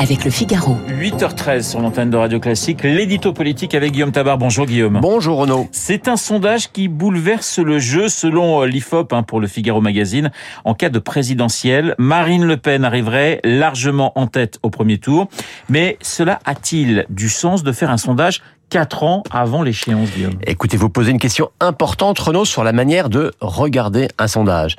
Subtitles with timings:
[0.00, 0.78] avec le Figaro.
[0.88, 4.38] 8h13 sur l'antenne de Radio Classique, l'édito politique avec Guillaume Tabar.
[4.38, 4.98] Bonjour Guillaume.
[5.02, 5.68] Bonjour Renaud.
[5.72, 10.30] C'est un sondage qui bouleverse le jeu selon l'IFOP hein, pour le Figaro Magazine.
[10.64, 15.28] En cas de présidentielle, Marine Le Pen arriverait largement en tête au premier tour.
[15.68, 18.40] Mais cela a-t-il du sens de faire un sondage
[18.70, 20.38] quatre ans avant l'échéance, Guillaume?
[20.46, 24.76] Écoutez, vous posez une question importante, Renaud, sur la manière de regarder un sondage.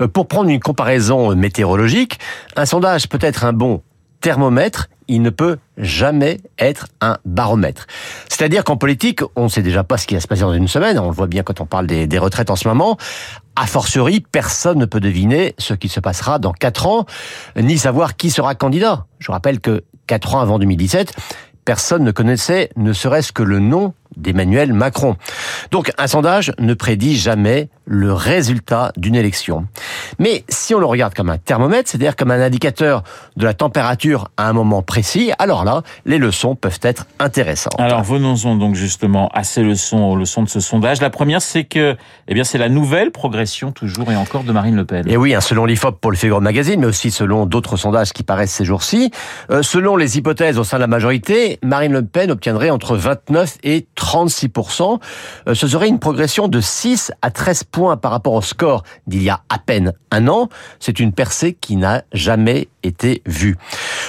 [0.00, 2.18] Euh, pour prendre une comparaison météorologique,
[2.56, 3.80] un sondage peut être un bon
[4.24, 7.86] thermomètre, il ne peut jamais être un baromètre.
[8.26, 10.66] C'est-à-dire qu'en politique, on ne sait déjà pas ce qui va se passer dans une
[10.66, 12.96] semaine, on le voit bien quand on parle des, retraites en ce moment.
[13.54, 17.04] A fortiori, personne ne peut deviner ce qui se passera dans quatre ans,
[17.54, 19.04] ni savoir qui sera candidat.
[19.18, 21.12] Je rappelle que quatre ans avant 2017,
[21.66, 25.16] personne ne connaissait ne serait-ce que le nom d'Emmanuel Macron.
[25.70, 29.66] Donc un sondage ne prédit jamais le résultat d'une élection.
[30.18, 33.02] Mais si on le regarde comme un thermomètre, c'est-à-dire comme un indicateur
[33.36, 37.78] de la température à un moment précis, alors là, les leçons peuvent être intéressantes.
[37.78, 41.00] Alors venons-en donc justement à ces leçons, aux leçons de ce sondage.
[41.00, 41.96] La première, c'est que,
[42.28, 45.04] eh bien, c'est la nouvelle progression toujours et encore de Marine Le Pen.
[45.08, 48.22] Et oui, hein, selon l'IFOP pour le Figaro Magazine, mais aussi selon d'autres sondages qui
[48.22, 49.10] paraissent ces jours-ci,
[49.50, 53.58] euh, selon les hypothèses au sein de la majorité, Marine Le Pen obtiendrait entre 29
[53.62, 55.00] et 36%.
[55.48, 59.22] Euh, ce serait une progression de 6 à 13 points par rapport au score d'il
[59.22, 60.48] y a à peine un an.
[60.78, 63.56] C'est une percée qui n'a jamais été vue.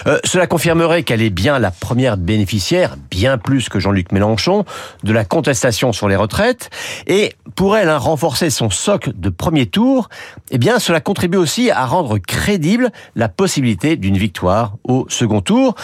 [0.07, 4.65] Euh, cela confirmerait qu'elle est bien la première bénéficiaire, bien plus que Jean-Luc Mélenchon,
[5.03, 6.69] de la contestation sur les retraites.
[7.07, 10.09] Et pour elle, hein, renforcer son socle de premier tour,
[10.51, 15.75] eh bien, cela contribue aussi à rendre crédible la possibilité d'une victoire au second tour.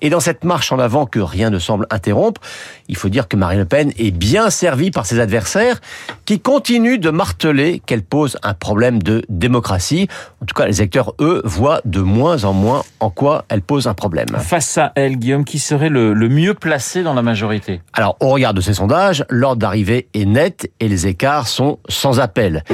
[0.00, 2.40] Et dans cette marche en avant que rien ne semble interrompre,
[2.88, 5.80] il faut dire que Marine Le Pen est bien servie par ses adversaires
[6.24, 10.08] qui continuent de marteler qu'elle pose un problème de démocratie.
[10.42, 13.86] En tout cas, les électeurs, eux, voient de moins en moins en quoi elle pose
[13.86, 14.26] un problème.
[14.38, 18.28] Face à elle, Guillaume, qui serait le, le mieux placé dans la majorité Alors, au
[18.28, 22.64] regard de ces sondages, l'ordre d'arrivée est net et les écarts sont sans appel.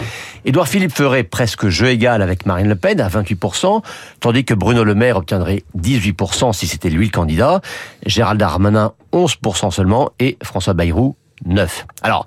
[0.45, 3.83] Édouard Philippe ferait presque jeu égal avec Marine Le Pen à 28%,
[4.21, 7.61] tandis que Bruno Le Maire obtiendrait 18% si c'était lui le candidat,
[8.07, 11.17] Gérald Darmanin 11% seulement et François Bayrou
[11.47, 11.87] 9.
[12.03, 12.27] Alors,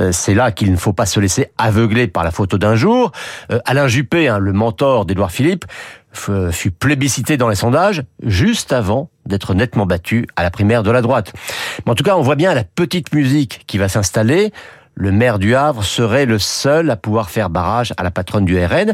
[0.00, 3.12] euh, c'est là qu'il ne faut pas se laisser aveugler par la photo d'un jour.
[3.52, 5.64] Euh, Alain Juppé, hein, le mentor d'Édouard Philippe,
[6.16, 11.02] fut plébiscité dans les sondages juste avant d'être nettement battu à la primaire de la
[11.02, 11.32] droite.
[11.84, 14.52] Mais en tout cas, on voit bien la petite musique qui va s'installer.
[14.94, 18.58] Le maire du Havre serait le seul à pouvoir faire barrage à la patronne du
[18.58, 18.92] RN.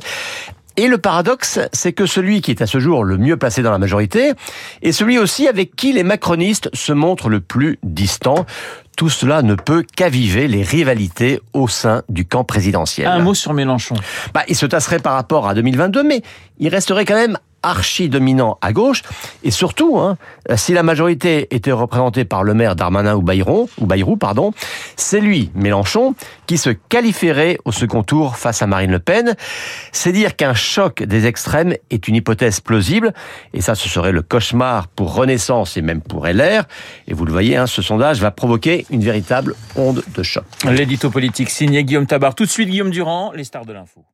[0.76, 3.70] Et le paradoxe, c'est que celui qui est à ce jour le mieux placé dans
[3.70, 4.32] la majorité
[4.80, 8.46] est celui aussi avec qui les macronistes se montrent le plus distants.
[8.96, 13.06] Tout cela ne peut qu'aviver les rivalités au sein du camp présidentiel.
[13.06, 13.94] Un mot sur Mélenchon.
[14.34, 16.22] Bah, il se tasserait par rapport à 2022, mais
[16.58, 19.02] il resterait quand même archi dominant à gauche.
[19.42, 20.16] Et surtout, hein,
[20.56, 24.52] si la majorité était représentée par le maire Darmanin ou Bayrou, ou Bayrou pardon,
[24.96, 26.14] c'est lui, Mélenchon,
[26.46, 29.34] qui se qualifierait au second tour face à Marine Le Pen.
[29.92, 33.12] C'est dire qu'un choc des extrêmes est une hypothèse plausible.
[33.54, 36.64] Et ça, ce serait le cauchemar pour Renaissance et même pour LR.
[37.08, 40.44] Et vous le voyez, hein, ce sondage va provoquer une véritable onde de choc.
[40.64, 42.34] L'édito politique signé Guillaume Tabar.
[42.34, 44.04] Tout de suite, Guillaume Durand, les stars de l'info.